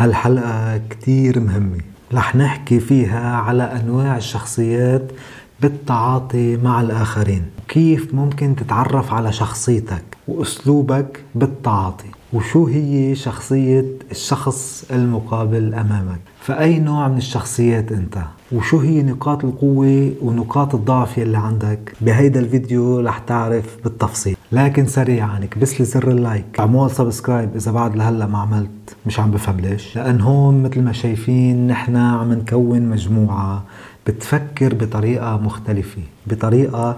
[0.00, 1.80] هالحلقة كتير مهمة.
[2.14, 5.12] رح نحكي فيها على أنواع الشخصيات
[5.60, 7.42] بالتعاطي مع الآخرين.
[7.68, 17.08] كيف ممكن تتعرف على شخصيتك وأسلوبك بالتعاطي؟ وشو هي شخصية الشخص المقابل أمامك؟ فأي نوع
[17.08, 18.18] من الشخصيات أنت؟
[18.52, 24.36] وشو هي نقاط القوة ونقاط الضعف يلي عندك؟ بهيدا الفيديو رح تعرف بالتفصيل.
[24.52, 26.44] لكن سريعا كبس لي زر ال like.
[26.60, 29.96] اعمل subscribe إذا بعد لهلا ما عملت مش عم بفهم ليش.
[29.96, 33.64] لأن هون مثل ما شايفين نحن عم نكون مجموعة
[34.06, 36.96] بتفكر بطريقة مختلفة بطريقة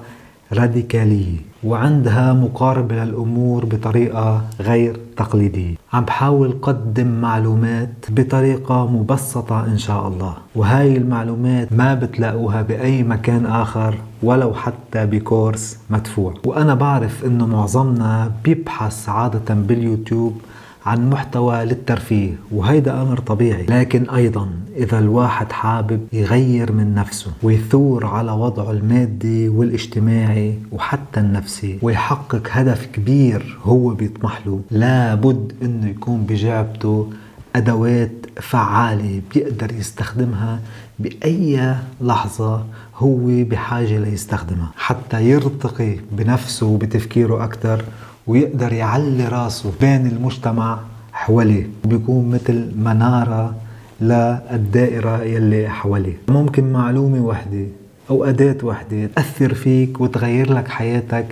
[0.55, 5.75] راديكالية وعندها مقاربة للأمور بطريقة غير تقليدية.
[5.93, 10.35] عم بحاول قدم معلومات بطريقة مبسطة إن شاء الله.
[10.55, 16.35] وهاي المعلومات ما بتلاقوها بأي مكان آخر ولو حتى بكورس مدفوع.
[16.47, 20.41] وأنا بعرف إنه معظمنا بيبحث عادة باليوتيوب
[20.87, 23.67] عن محتوى للترفيه وهيدا أمر طبيعي.
[23.67, 31.79] لكن أيضا إذا الواحد حابب يغير من نفسه ويثور على وضعه المادي والاجتماعي وحتى النفسي
[31.83, 37.11] ويحقق هدف كبير هو بيطمح له لابد أنه يكون بجعبته
[37.57, 38.11] أدوات
[38.41, 40.61] فعالة بيقدر يستخدمها
[40.99, 42.65] بأي لحظة
[42.97, 47.85] هو بحاجة ليستخدمها حتى يرتقي بنفسه وبتفكيره أكثر
[48.27, 50.79] ويقدر يعلي راسه بين المجتمع
[51.13, 51.67] حواليه.
[51.85, 53.55] بيكون مثل منارة
[54.01, 56.17] للدائرة يلي حواليه.
[56.29, 57.67] ممكن معلومة وحدة
[58.11, 61.27] أو أداة وحدة تأثر فيك وتغير لك حياتك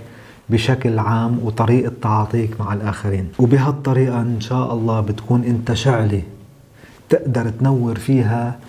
[0.49, 3.27] بشكل عام وطريقة تعاطيك مع الآخرين.
[3.39, 6.21] وبهالطريقة إن شاء الله بتكون أنت شعلة
[7.09, 8.59] تقدر تنور فيها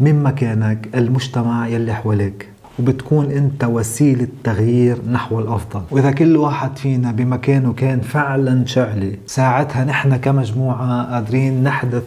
[0.00, 2.48] من مكانك المجتمع يلي حواليك.
[2.78, 5.82] وبتكون انت وسيلة تغيير نحو الأفضل.
[5.90, 12.02] وإذا كل واحد فينا بمكانه كان فعلا شعلة ساعتها نحن كمجموعة قادرين نحدث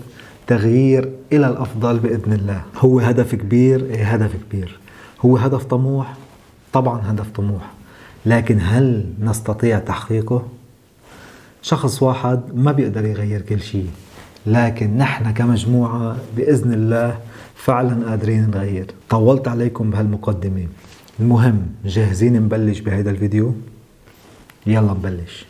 [0.48, 2.62] تغيير إلى الأفضل بإذن الله.
[2.78, 4.80] هو هدف كبير؟ إيه هدف كبير.
[5.26, 6.14] هو هدف طموح؟
[6.74, 7.62] طبعا هدف طموح.
[8.26, 10.44] لكن هل نستطيع تحقيقه؟
[11.62, 13.90] شخص واحد ما بيقدر يغير كل شيء.
[14.46, 17.18] لكن نحن كمجموعة بإذن الله
[17.58, 18.88] فعلا قادرين نغير.
[19.10, 20.68] طولت عليكم بهالمقدمة
[21.20, 23.56] المهم جاهزين نبلش بهذا الفيديو؟
[24.68, 25.46] يلا نبلش.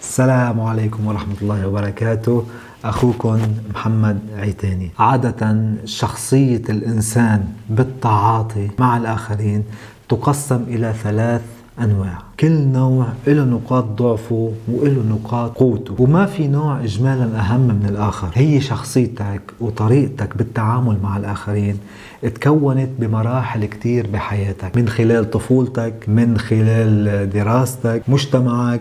[0.00, 2.46] السلام عليكم ورحمة الله وبركاته.
[2.84, 3.40] أخوكم
[3.74, 4.90] محمد عيتاني.
[4.98, 9.64] عادة شخصية الإنسان بالتعاطي مع الآخرين
[10.08, 12.18] تقسم إلى ثلاث أنواع.
[12.40, 15.94] كل نوع له نقاط ضعفه وله نقاط قوته.
[15.98, 18.28] وما في نوع اجمالا أهم من الآخر.
[18.34, 21.78] هي شخصيتك وطريقتك بالتعامل مع الآخرين.
[22.28, 28.80] تكونت بمراحل كتير بحياتك من خلال طفولتك من خلال دراستك مجتمعك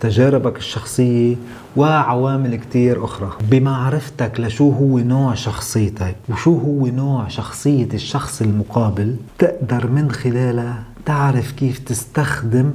[0.00, 1.36] تجاربك الشخصية
[1.76, 3.30] وعوامل كتير أخرى.
[3.50, 11.52] بمعرفتك لشو هو نوع شخصيتك وشو هو نوع شخصية الشخص المقابل تقدر من خلالها تعرف
[11.52, 12.70] كيف تستخدم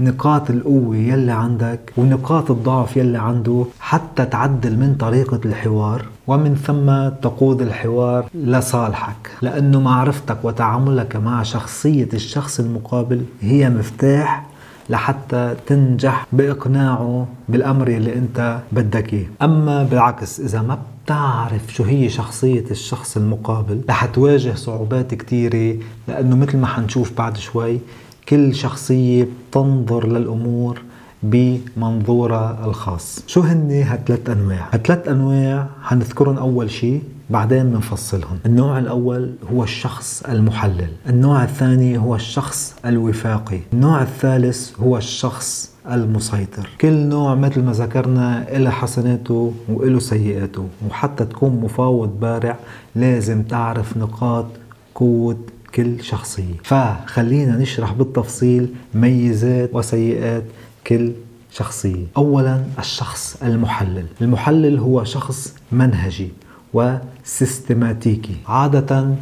[0.00, 7.08] نقاط القوة يلي عندك ونقاط الضعف يلي عنده حتى تعدل من طريقة الحوار ومن ثم
[7.22, 9.30] تقود الحوار لصالحك.
[9.42, 14.46] لأنه معرفتك وتعاملك مع شخصية الشخص المقابل هي مفتاح
[14.90, 19.26] لحتى تنجح بإقناعه بالأمر اللي أنت بدك إياه.
[19.42, 26.36] أما بالعكس إذا ما بتعرف شو هي شخصية الشخص المقابل رح تواجه صعوبات كثيرة لأنه
[26.36, 27.78] مثل ما حنشوف بعد شوي
[28.28, 30.82] كل شخصية بتنظر للأمور
[31.22, 33.22] بمنظورها الخاص.
[33.26, 40.22] شو هن هالثلاث أنواع؟ هالثلاث أنواع حنذكرهم أول شيء بعدين بنفصلهم النوع الأول هو الشخص
[40.28, 40.88] المحلل.
[41.08, 43.60] النوع الثاني هو الشخص الوفاقي.
[43.72, 46.68] النوع الثالث هو الشخص المسيطر.
[46.80, 52.56] كل نوع مثل ما ذكرنا له حسناته وله سيئاته وحتى تكون مفاوض بارع
[52.94, 54.46] لازم تعرف نقاط
[54.94, 55.36] قوة
[55.76, 60.42] كل شخصية فخلينا نشرح بالتفصيل ميزات وسيئات
[60.86, 61.12] كل
[61.50, 64.06] شخصية أولا الشخص المحلل.
[64.20, 66.28] المحلل هو شخص منهجي
[66.74, 68.36] وسيستماتيكي.
[68.48, 69.14] عادة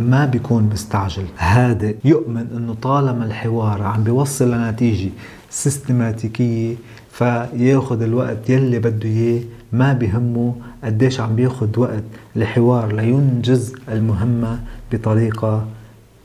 [0.00, 1.24] ما بيكون مستعجل.
[1.38, 1.96] هادئ.
[2.04, 5.10] يؤمن إنه طالما الحوار عم بيوصل لنتيجة
[5.50, 6.74] سيستماتيكية
[7.12, 9.40] فياخذ الوقت يلي بده إياه.
[9.72, 10.54] ما بهمه
[10.84, 12.02] قديش عم بياخذ وقت
[12.36, 14.60] الحوار لينجز المهمة
[14.92, 15.66] بطريقة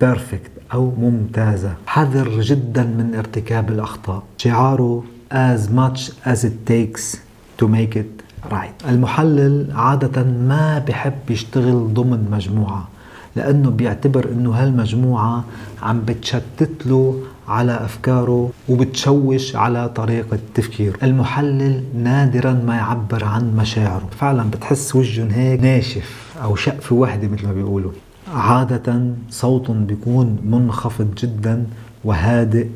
[0.04, 1.74] perfect أو ممتازة.
[1.88, 4.24] حذر جدا من ارتكاب الأخطاء.
[4.38, 7.18] شعاره as much as it takes
[7.62, 8.90] to make it right.
[8.90, 12.88] المحلل عادة ما بحب يشتغل ضمن مجموعة
[13.36, 15.44] لأنه بيعتبر أنه هالمجموعة
[15.82, 20.98] عم بتشتت له على أفكاره وبتشوش على طريقة تفكيره.
[21.04, 24.10] المحلل نادرا ما يعبر عن مشاعره.
[24.20, 27.92] فعلا بتحس وجههم هيك ناشف أو شقفة واحدة مثل ما بيقولوا.
[28.34, 31.66] عادة صوت بيكون منخفض جدا
[32.04, 32.68] وهادئ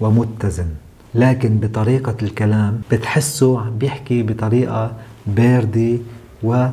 [0.00, 0.66] ومتزن
[1.14, 4.92] لكن بطريقة الكلام بتحسه بيحكي بطريقة
[5.26, 5.98] باردة
[6.42, 6.66] و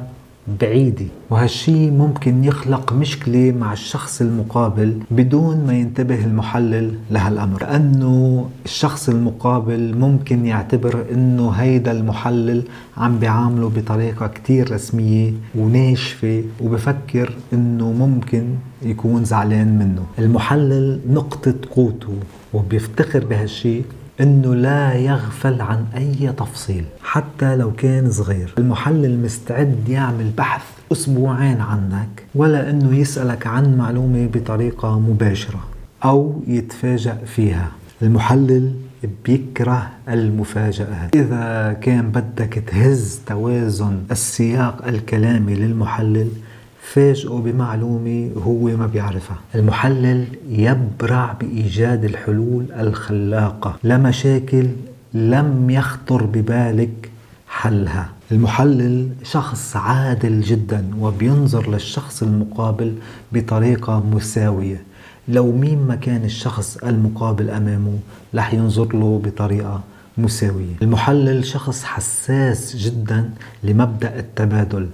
[0.61, 1.05] بعيدة.
[1.29, 7.61] وهالشي ممكن يخلق مشكلة مع الشخص المقابل بدون ما ينتبه المحلل لهالأمر.
[7.61, 12.63] لأنه الشخص المقابل ممكن يعتبر أنه هيدا المحلل
[12.97, 18.43] عم بيعامله بطريقة كتير رسمية وناشفة وبفكر أنه ممكن
[18.81, 20.03] يكون زعلان منه.
[20.19, 22.13] المحلل نقطة قوته
[22.53, 23.81] وبيفتخر بهالشي
[24.21, 28.53] إنه لا يغفل عن أي تفصيل حتى لو كان صغير.
[28.57, 35.59] المحلل مستعد يعمل بحث أسبوعين عنك ولا إنه يسألك عن معلومة بطريقة مباشرة
[36.05, 37.71] أو يتفاجأ فيها.
[38.01, 38.73] المحلل
[39.25, 46.27] بيكره المفاجآت إذا كان بدك تهز توازن السياق الكلامي للمحلل
[46.83, 49.37] فاجئه بمعلومة هو ما بيعرفها.
[49.55, 53.75] المحلل يبرع بإيجاد الحلول الخلاقة.
[53.83, 54.67] لمشاكل
[55.13, 57.09] لم يخطر ببالك
[57.47, 58.09] حلها.
[58.31, 62.95] المحلل شخص عادل جدا وبينظر للشخص المقابل
[63.31, 64.83] بطريقة مساوية.
[65.27, 67.97] لو مين ما كان الشخص المقابل أمامه
[68.35, 69.81] رح ينظر له بطريقة
[70.17, 70.75] مساوية.
[70.81, 73.29] المحلل شخص حساس جدا
[73.63, 74.87] لمبدأ التبادل.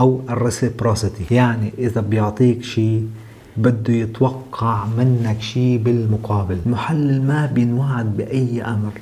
[0.00, 1.34] أو الريسيبروسيتي.
[1.34, 3.06] يعني إذا بيعطيك شيء
[3.56, 6.58] بده يتوقع منك شيء بالمقابل.
[6.66, 8.92] المحلل ما بينوعد بأي أمر.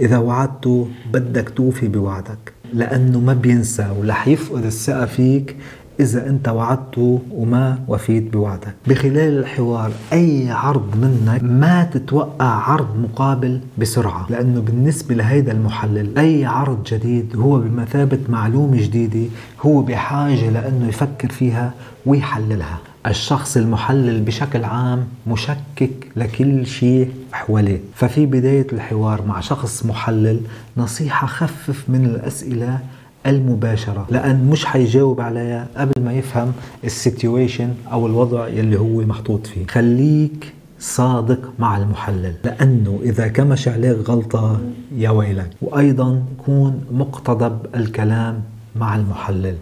[0.00, 2.52] إذا وعدته بدك توفي بوعدك.
[2.72, 5.56] لأنه ما بينسى ورح يفقد الثقة فيك
[6.00, 8.74] إذا أنت وعدته وما وفيت بوعدك.
[8.86, 16.44] بخلال الحوار أي عرض منك ما تتوقع عرض مقابل بسرعة لأنه بالنسبة لهيدا المحلل أي
[16.44, 21.72] عرض جديد هو بمثابة معلومة جديدة هو بحاجة لأنه يفكر فيها
[22.06, 22.78] ويحللها.
[23.06, 27.80] الشخص المحلل بشكل عام مشكك لكل شيء حواليه.
[27.94, 30.40] ففي بداية الحوار مع شخص محلل
[30.76, 32.78] نصيحة خفف من الأسئلة
[33.26, 36.52] المباشرة لأن مش حيجاوب عليها قبل ما يفهم
[36.84, 39.66] السيتويشن أو الوضع يلي هو محطوط فيه.
[39.66, 44.60] خليك صادق مع المحلل لأنه إذا كمش عليك غلطة
[44.96, 45.50] يا ويلك.
[45.62, 48.40] وأيضا كون مقتضب الكلام
[48.76, 49.54] مع المحلل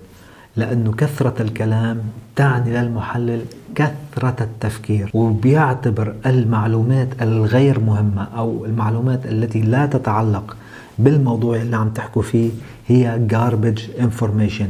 [0.56, 1.98] لأنه كثرة الكلام
[2.36, 3.40] تعني للمحلل
[3.74, 10.56] كثرة التفكير وبيعتبر المعلومات الغير مهمة أو المعلومات التي لا تتعلق
[10.98, 12.50] بالموضوع اللي عم تحكوا فيه
[12.86, 14.66] هي garbage information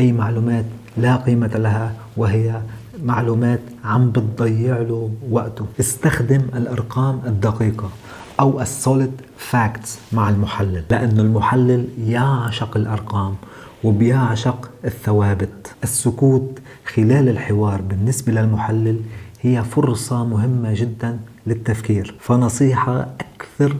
[0.00, 0.64] أي معلومات
[0.96, 2.60] لا قيمة لها وهي
[3.04, 5.66] معلومات عم بتضيع له وقته.
[5.80, 7.90] استخدم الأرقام الدقيقة
[8.40, 13.34] أو ال solid facts مع المحلل لأنه المحلل يعشق الأرقام
[13.84, 15.72] وبيعشق الثوابت.
[15.84, 16.58] السكوت
[16.94, 19.00] خلال الحوار بالنسبة للمحلل
[19.42, 22.14] هي فرصة مهمة جدا للتفكير.
[22.20, 23.76] فنصيحة أكثر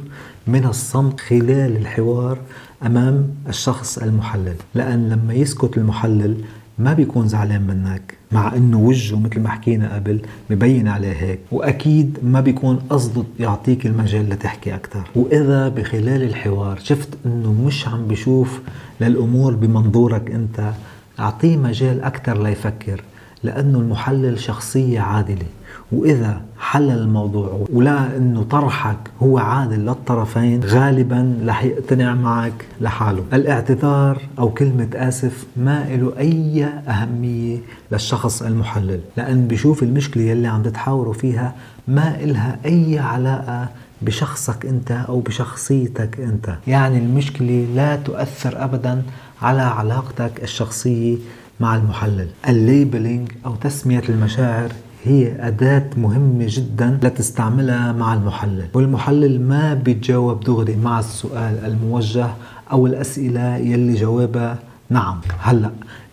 [0.49, 2.39] من الصمت خلال الحوار
[2.87, 6.37] أمام الشخص المحلل لأن لما يسكت المحلل
[6.79, 12.19] ما بيكون زعلان منك مع إنه وجهه مثل ما حكينا قبل مبين عليه هيك وأكيد
[12.23, 18.61] ما بيكون قصده يعطيك المجال لتحكي أكثر وإذا بخلال الحوار شفت إنه مش عم بيشوف
[19.01, 20.73] للأمور بمنظورك أنت
[21.21, 23.03] أعطيه مجال أكثر ليفكر
[23.43, 25.47] لأنه المحلل شخصية عادلة.
[25.93, 33.25] وإذا حل الموضوع ولقى إنه طرحك هو عادل للطرفين غالبا رح يقتنع معك لحاله.
[33.33, 37.59] الاعتذار أو كلمة آسف ما له أي أهمية
[37.93, 39.01] للشخص المحلل.
[39.17, 41.55] لأن بشوف المشكلة يلي عم تتحاوروا فيها
[41.89, 43.69] ما إلها أي علاقة
[44.03, 46.57] بشخصك أنت أو بشخصيتك أنت.
[46.67, 49.03] يعني المشكلة لا تؤثر ابدا
[49.43, 51.17] على علاقتك الشخصية
[51.61, 52.29] مع المحلل.
[52.49, 54.73] الليبلينج أو تسمية المشاعر
[55.05, 62.27] هي أداة مهمة جدا لتستعملها مع المحلل والمحلل ما بيتجاوب دغري مع السؤال الموجه
[62.73, 64.59] أو الأسئلة يلي جوابها
[64.91, 65.71] نعم هلأ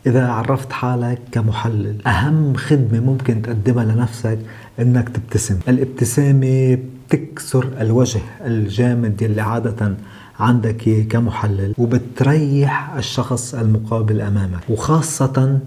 [0.07, 4.39] إذا عرفت حالك كمحلل أهم خدمة ممكن تقدمها لنفسك
[4.79, 5.59] إنك تبتسم.
[5.67, 6.77] الابتسامة
[7.09, 9.95] بتكسر الوجه الجامد يلي عادة
[10.39, 15.59] عندك كمحلل وبتريح الشخص المقابل أمامك وخاصة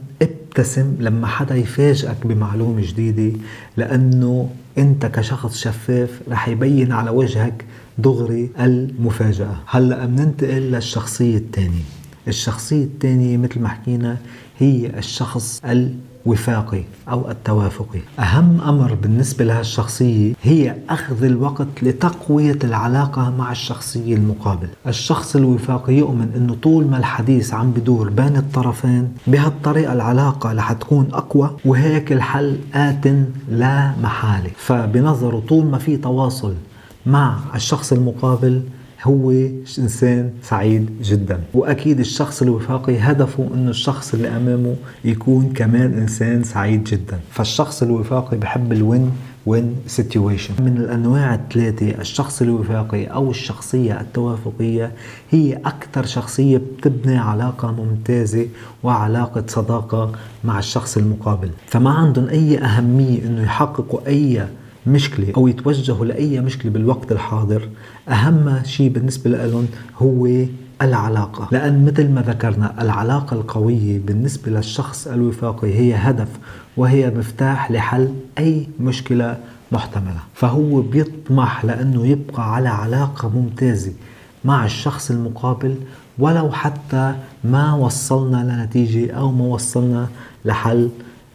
[0.48, 3.38] ابتسم لما حدا يفاجئك بمعلومة جديدة
[3.76, 7.64] لأنه أنت كشخص شفاف رح يبين على وجهك
[7.98, 9.56] دغري المفاجأة.
[9.66, 11.82] هلأ بننتقل للشخصية الثانية
[12.28, 14.16] الشخصية الثانية مثل ما حكينا
[14.58, 15.60] هي الشخص
[16.28, 24.68] الوفاقي أو التوافقي أهم أمر بالنسبة لهالشخصية هي أخذ الوقت لتقوية العلاقة مع الشخصية المقابل.
[24.86, 31.08] الشخص الوفاقي يؤمن أنه طول ما الحديث عم بدور بين الطرفين بهالطريقة العلاقة رح تكون
[31.12, 33.06] أقوى وهيك الحل آت
[33.48, 34.50] لا محالة.
[34.56, 36.54] فبنظره طول ما في تواصل
[37.06, 38.62] مع الشخص المقابل
[39.04, 39.30] هو
[39.78, 41.40] إنسان سعيد جدا.
[41.54, 44.74] وأكيد الشخص الوفاقي هدفه إنه الشخص اللي أمامه
[45.04, 47.18] يكون كمان إنسان سعيد جدا.
[47.30, 49.10] فالشخص الوفاقي بحب ال win
[49.46, 54.92] win situation من الأنواع الثلاثة الشخص الوفاقي أو الشخصية التوافقية
[55.30, 58.46] هي أكثر شخصية بتبني علاقة ممتازة
[58.82, 60.12] وعلاقة صداقة
[60.44, 61.50] مع الشخص المقابل.
[61.66, 64.48] فما عندهم أي أهمية إنه يحققوا أي
[64.88, 67.68] مشكلة أو يتوجهوا لأي مشكلة بالوقت الحاضر
[68.08, 69.66] أهم شيء بالنسبة لهم
[69.98, 70.28] هو
[70.82, 71.48] العلاقة.
[71.52, 76.28] لأن مثل ما ذكرنا العلاقة القوية بالنسبة للشخص الوفاقي هي هدف
[76.76, 79.36] وهي مفتاح لحل أي مشكلة
[79.72, 80.20] محتملة.
[80.34, 83.92] فهو بيطمح لأنه يبقى على علاقة ممتازة
[84.44, 85.74] مع الشخص المقابل
[86.18, 87.14] ولو حتى
[87.44, 90.08] ما وصلنا لنتيجة أو ما وصلنا
[90.44, 90.88] لحل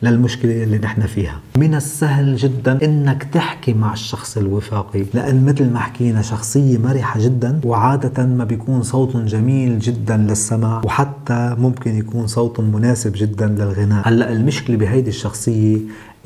[0.03, 1.39] للمشكلة اللي نحن فيها.
[1.57, 7.59] من السهل جدا إنك تحكي مع الشخص الوفاقي لأن مثل ما حكينا شخصية مرحة جدا
[7.65, 14.07] وعادة ما بيكون صوت جميل جدا للسمع وحتى ممكن يكون صوت مناسب جدا للغناء.
[14.09, 15.77] هلأ المشكلة بهيدي الشخصية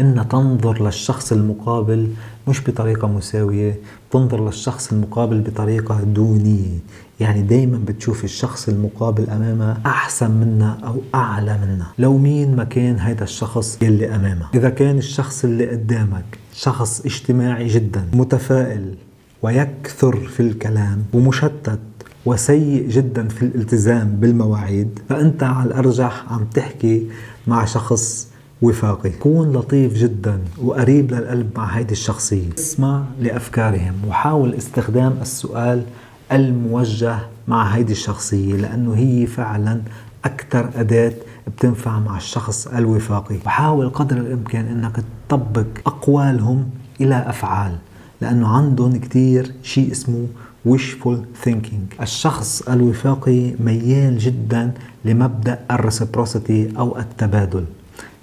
[0.02, 2.10] إن تنظر للشخص المقابل
[2.48, 3.76] مش بطريقة مساوية
[4.12, 6.80] تنظر للشخص المقابل بطريقة دونية.
[7.20, 13.00] يعني دايما بتشوف الشخص المقابل أمامها أحسن منا أو أعلى منا لو مين ما كان
[13.00, 14.50] هذا الشخص يلي أمامها.
[14.56, 18.96] إذا كان الشخص اللي قدامك شخص اجتماعي جدا متفائل
[19.42, 21.80] ويكثر في الكلام ومشتت
[22.26, 27.08] وسيء جدا في الالتزام بالمواعيد فأنت على الأرجح عم تحكي
[27.48, 28.28] مع شخص
[28.62, 32.50] وفاقي كون لطيف جدا وقريب للقلب مع هيدي الشخصية.
[32.60, 35.84] اسمع لأفكارهم وحاول استخدام السؤال
[36.32, 39.82] الموجه مع هيدي الشخصية لأنه هي فعلا
[40.26, 41.14] أكثر أداة
[41.48, 43.36] بتنفع مع الشخص الوفاقي.
[43.46, 46.70] وحاول قدر الإمكان أنك تطبق أقوالهم
[47.02, 47.76] إلى أفعال
[48.22, 50.28] لأنه عندهم كتير شيء اسمه
[50.70, 52.02] wishful thinking.
[52.02, 54.72] الشخص الوفاقي ميال جدا
[55.06, 57.66] لمبدأ الريسبروسيتي أو التبادل.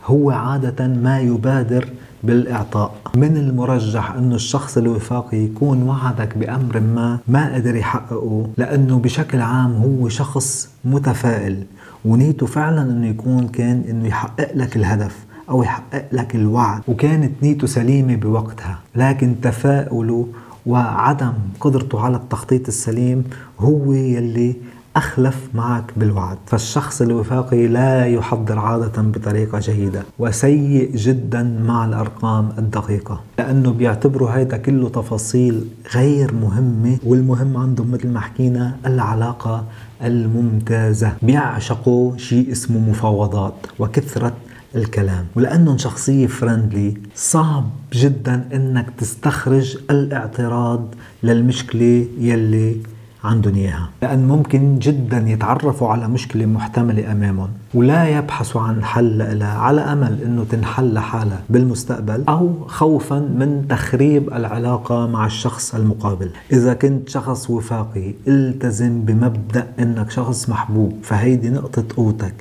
[0.04, 1.88] هو عادة ما يبادر
[2.22, 2.94] بالإعطاء.
[3.16, 9.72] من المرجح أنه الشخص الوفاقي يكون وعدك بأمر ما ما قدر يحققه لأنه بشكل عام
[9.72, 11.64] هو شخص متفائل
[12.04, 17.66] ونيته فعلا أنه يكون كان أنه يحقق لك الهدف أو يحقق لك الوعد وكانت نيته
[17.66, 18.78] سليمة بوقتها.
[18.96, 20.28] لكن تفاؤله
[20.66, 23.24] وعدم قدرته على التخطيط السليم
[23.60, 24.54] هو يلي
[24.96, 26.38] أخلف معك بالوعد.
[26.46, 34.56] فالشخص الوفاقي لا يحضر عادة بطريقة جيدة وسيء جدا مع الأرقام الدقيقة لأنه بيعتبروا هيدا
[34.56, 39.64] كله تفاصيل غير مهمة والمهم عندهم مثل ما حكينا العلاقة
[40.02, 41.12] الممتازة.
[41.22, 44.32] بيعشقوا شيء اسمه مفاوضات وكثرة
[44.76, 52.76] الكلام ولأنهم شخصية فرندلي صعب جدا إنك تستخرج الإعتراض للمشكلة يلي
[53.24, 53.88] عندهم إياها.
[54.02, 60.22] لأن ممكن جدا يتعرفوا على مشكلة محتملة أمامهم ولا يبحثوا عن حل لها على أمل
[60.22, 66.30] إنه تنحل لحالها بالمستقبل أو خوفا من تخريب العلاقة مع الشخص المقابل.
[66.52, 72.34] إذا كنت شخص وفاقي التزم بمبدأ إنك شخص محبوب فهيدي نقطة قوتك.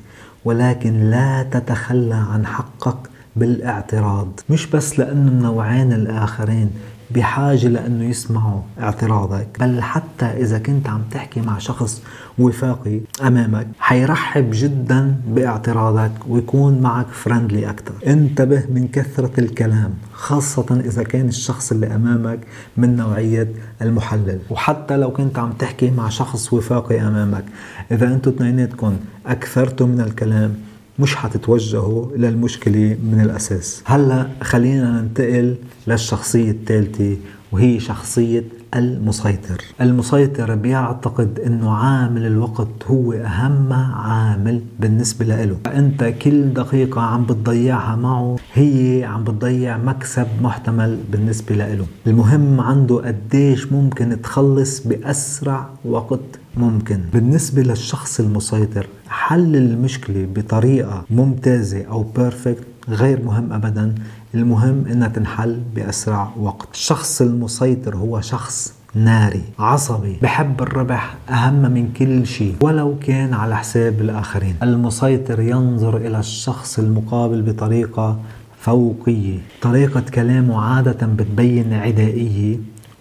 [0.45, 2.97] ولكن لا تتخلى عن حقك
[3.35, 4.39] بالاعتراض.
[4.49, 6.69] مش بس لأنه النوعين الآخرين
[7.15, 9.47] بحاجة لأنه يسمعوا اعتراضك.
[9.59, 12.01] بل حتى إذا كنت عم تحكي مع شخص
[12.39, 21.03] وفاقي أمامك حيرحب جدا باعتراضك ويكون معك فرندلي أكثر انتبه من كثرة الكلام خاصة إذا
[21.03, 22.39] كان الشخص اللي أمامك
[22.77, 23.47] من نوعية
[23.81, 24.39] المحلل.
[24.49, 27.43] وحتى لو كنت عم تحكي مع شخص وفاقي أمامك
[27.91, 30.55] إذا أنتم اثنيناتكم أكثرتوا من الكلام
[30.99, 33.83] مش حتتوجهوا للمشكلة من الأساس.
[33.85, 35.55] هلأ خلينا ننتقل
[35.87, 37.17] للشخصية الثالثة
[37.51, 38.43] وهي شخصية
[38.75, 39.61] المسيطر.
[39.81, 45.57] المسيطر بيعتقد إنه عامل الوقت هو أهم عامل بالنسبة له.
[45.65, 51.85] فانت كل دقيقة عم بتضيعها معه هي عم بتضيع مكسب محتمل بالنسبة له.
[52.07, 56.19] المهم عنده قديش ممكن تخلص بأسرع وقت
[56.57, 56.99] ممكن.
[57.13, 63.95] بالنسبة للشخص المسيطر حل المشكلة بطريقة ممتازة أو بيرفكت غير مهم أبدا.
[64.35, 66.67] المهم إنها تنحل بأسرع وقت.
[66.73, 73.57] الشخص المسيطر هو شخص ناري عصبي بحب الربح أهم من كل شيء ولو كان على
[73.57, 74.55] حساب الآخرين.
[74.63, 78.19] المسيطر ينظر إلى الشخص المقابل بطريقة
[78.59, 79.37] فوقية.
[79.61, 82.57] طريقة كلامه عادة بتبين عدائية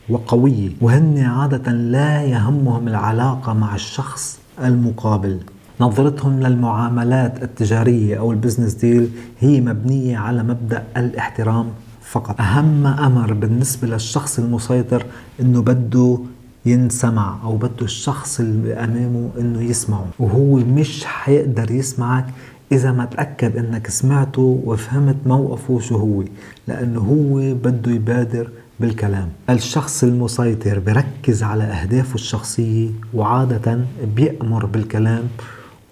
[0.09, 5.39] وقوية وهن عادة لا يهمهم العلاقة مع الشخص المقابل.
[5.81, 11.67] نظرتهم للمعاملات التجارية أو البزنس ديل هي مبنية على مبدأ الاحترام
[12.03, 12.41] فقط.
[12.41, 15.05] أهم أمر بالنسبة للشخص المسيطر
[15.41, 16.19] أنه بده
[16.67, 20.07] ينسمع أو بده الشخص اللي أمامه أنه يسمعه.
[20.19, 22.27] وهو مش حيقدر يسمعك
[22.73, 26.25] إذا ما تأكد أنك سمعته وفهمت موقفه شو هو
[26.69, 28.49] لأنه هو بده يبادر
[28.81, 29.29] بالكلام.
[29.51, 33.79] الشخص المسيطر بركز على أهدافه الشخصية وعادة
[34.17, 35.23] بيأمر بالكلام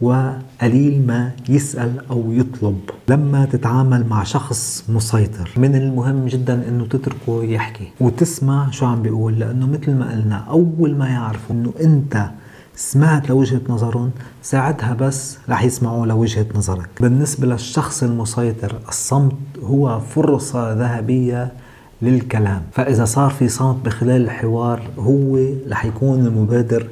[0.01, 2.81] وقليل ما يسأل أو يطلب.
[3.09, 9.39] لما تتعامل مع شخص مسيطر من المهم جدا أنه تتركه يحكي وتسمع شو عم بيقول
[9.39, 12.31] لأنه مثل ما قلنا أول ما يعرفوا أنه أنت
[12.77, 14.11] سمعت لوجهة نظرهم
[14.43, 16.89] ساعتها بس رح يسمعوا لوجهة نظرك.
[17.01, 21.53] بالنسبة للشخص المسيطر الصمت هو فرصة ذهبية
[22.03, 22.63] للكلام.
[22.73, 25.39] فإذا صار في صمت بخلال الحوار هو
[25.69, 26.87] رح يكون المبادر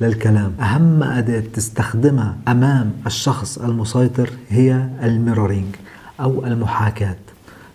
[0.00, 0.52] للكلام.
[0.60, 5.74] أهم أداة تستخدمها أمام الشخص المسيطر هي ال mirroring
[6.20, 7.16] أو المحاكاة.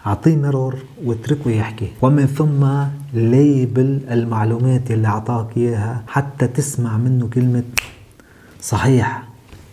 [0.07, 1.91] أعطيه mirror واتركه يحكي.
[2.01, 2.65] ومن ثم
[3.13, 7.63] label المعلومات اللي أعطاك إياها حتى تسمع منه كلمة
[8.61, 9.23] صحيح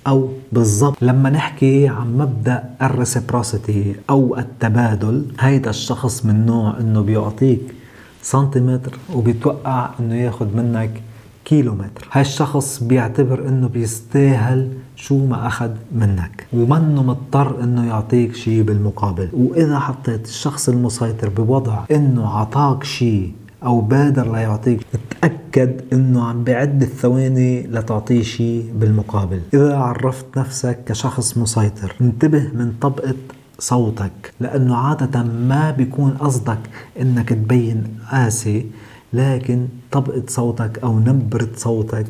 [0.06, 0.96] أو بالضبط.
[1.02, 7.74] لما نحكي عن مبدأ ال reciprocity أو التبادل هيدا الشخص من نوع أنه بيعطيك
[8.22, 11.02] سنتيمتر وبيتوقع أنه ياخد منك
[11.44, 12.08] كيلومتر.
[12.12, 16.46] هاي الشخص بيعتبر إنه بيستاهل شو ما اخذ منك.
[16.52, 19.28] ومنه مضطر إنه يعطيك شيء بالمقابل.
[19.32, 23.32] وإذا حطيت الشخص المسيطر بوضع إنه عطاك شيء
[23.64, 24.80] أو بادر ليعطيك
[25.20, 29.40] تأكد إنه عم بعد الثواني لتعطيه شيء بالمقابل.
[29.54, 33.14] إذا عرفت نفسك كشخص مسيطر انتبه من طبقة
[33.58, 36.58] صوتك لأنه عادة ما بيكون قصدك
[37.00, 38.66] إنك تبين قاسي
[39.12, 42.06] لكن طبقة صوتك أو نبرة صوتك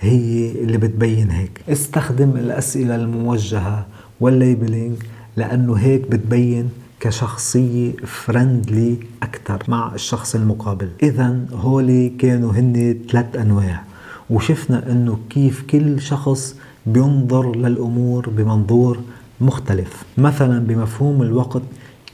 [0.00, 1.60] هي اللي بتبين هيك.
[1.68, 3.86] استخدم الأسئلة الموجهة
[4.20, 4.96] والليبلينج
[5.36, 10.88] لأنه هيك بتبين كشخصية فرندلي أكثر مع الشخص المقابل.
[11.02, 13.82] إذا هولي كانوا هن ثلاث أنواع
[14.30, 16.56] وشفنا أنه كيف كل شخص
[16.86, 19.00] بينظر للأمور بمنظور
[19.40, 20.02] مختلف.
[20.18, 21.62] مثلا بمفهوم الوقت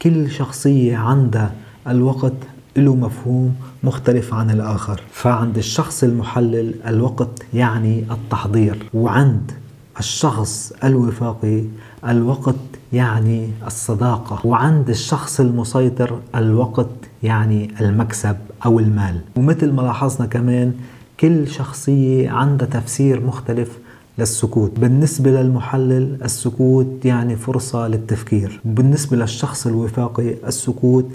[0.03, 1.55] كل شخصية عندها
[1.89, 2.33] الوقت
[2.77, 5.01] له مفهوم مختلف عن الآخر.
[5.13, 9.53] فعند الشخص المحلل الوقت يعني التحضير وعند
[9.99, 11.65] الشخص الوفاقي
[12.09, 12.55] الوقت
[12.93, 16.89] يعني الصداقة وعند الشخص المسيطر الوقت
[17.23, 18.37] يعني المكسب
[18.67, 19.21] أو المال.
[19.37, 20.73] ومثل ما لاحظنا كمان
[21.21, 23.79] كل شخصية عندها تفسير مختلف
[24.19, 24.73] للسكوت.
[24.79, 28.61] بالنسبة للمحلل السكوت يعني فرصة للتفكير.
[28.65, 31.07] بالنسبة للشخص الوفاقي السكوت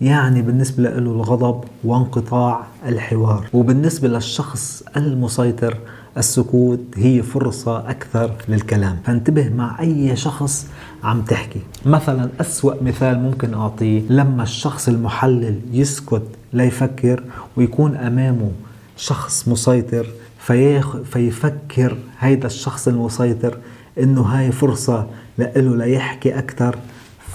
[0.00, 3.46] يعني بالنسبة له الغضب وانقطاع الحوار.
[3.52, 5.76] وبالنسبة للشخص المسيطر
[6.16, 8.98] السكوت هي فرصة أكثر للكلام.
[9.04, 10.66] فانتبه مع أي شخص
[11.04, 11.60] عم تحكي.
[11.86, 14.02] مثلا أسوأ مثال ممكن أعطيه.
[14.10, 17.24] لما الشخص المحلل يسكت ليفكر
[17.56, 18.50] ويكون أمامه
[18.96, 20.06] شخص مسيطر
[20.38, 23.58] فيخ فيفكر هيدا الشخص المسيطر
[23.98, 25.06] إنه هاي فرصة
[25.38, 26.78] لإله ليحكي أكثر.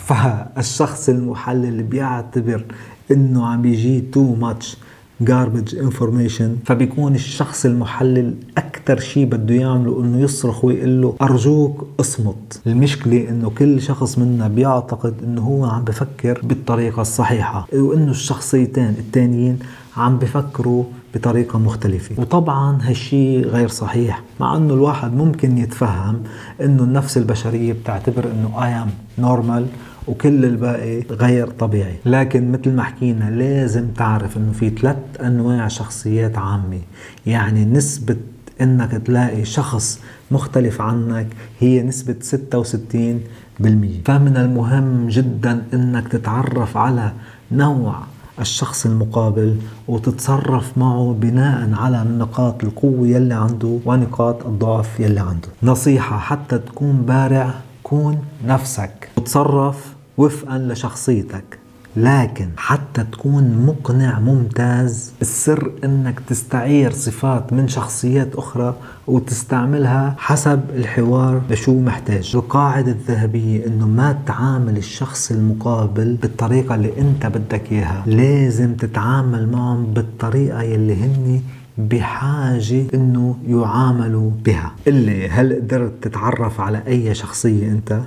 [0.08, 2.64] فالشخص المحلل بيعتبر
[3.12, 4.78] إنه عم بيجي تو ماتش
[5.26, 6.50] garbage information.
[6.66, 12.62] فبيكون الشخص المحلل أكثر شيء بده يعمله إنه يصرخ ويقول له أرجوك اصمت.
[12.68, 19.60] المشكلة إنه كل شخص منا بيعتقد إنه هو عم بفكر بالطريقة الصحيحة وإنه الشخصيتين الثانيين
[19.98, 20.84] عم بفكروا
[21.16, 22.16] بطريقة مختلفة.
[22.22, 26.24] وطبعا هالشي غير صحيح مع إنه الواحد ممكن يتفهم
[26.62, 29.64] إنه النفس البشرية بتعتبر إنه I am normal
[30.08, 31.96] وكل الباقي غير طبيعي.
[32.06, 36.80] لكن مثل ما حكينا لازم تعرف إنه في ثلاث أنواع شخصيات عامة.
[37.26, 38.18] يعني نسبة
[38.62, 40.00] إنك تلاقي شخص
[40.32, 41.28] مختلف عنك
[41.60, 43.22] هي نسبة 66
[43.60, 44.02] بالمية.
[44.06, 47.12] فمن المهم جدا إنك تتعرف على
[47.52, 47.96] نوع
[48.40, 55.48] الشخص المقابل وتتصرف معه بناء على نقاط القوة يلي عنده ونقاط الضعف يلي عنده.
[55.64, 57.54] نصيحة حتى تكون بارع
[57.92, 59.10] كون نفسك.
[59.18, 61.60] وتصرف وفقا لشخصيتك.
[61.96, 68.76] لكن حتى تكون مقنع ممتاز السر إنك تستعير صفات من شخصيات أخرى
[69.08, 72.32] وتستعملها حسب الحوار لشو محتاج.
[72.36, 78.04] القاعدة الذهبية إنه ما تعامل الشخص المقابل بالطريقة اللي أنت بدك إياها.
[78.06, 81.42] لازم تتعامل معهم بالطريقة يلي هني
[81.90, 84.72] بحاجة إنه يعاملوا بها.
[84.88, 88.02] اللي هل قدرت تتعرف على أي شخصية أنت؟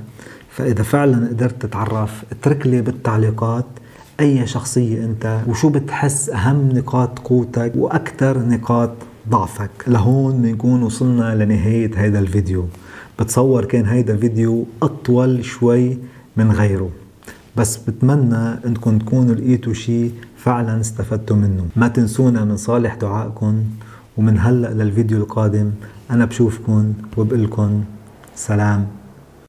[0.51, 3.65] فإذا فعلا قدرت تتعرف اترك لي بالتعليقات
[4.21, 8.91] أي شخصية أنت وشو بتحس أهم نقاط قوتك وأكثر نقاط
[9.29, 9.71] ضعفك.
[9.87, 12.67] لهون بنكون وصلنا لنهاية هذا الفيديو.
[13.21, 15.99] بتصور كان هيدا فيديو أطول شوي
[16.37, 16.91] من غيره.
[17.57, 20.13] بس بتمنى إنكم تكونوا لقيتوا شيء
[20.45, 21.65] فعلا استفدتوا منه.
[21.77, 23.65] ما تنسونا من صالح دعائكم
[24.17, 25.71] ومن هلأ للفيديو القادم
[26.11, 27.85] أنا بشوفكم وبقلكم
[28.35, 28.87] سلام.